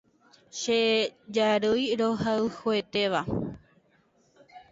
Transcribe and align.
Che 0.59 0.79
jarýi 1.35 1.85
rohayhuetéva 1.99 3.21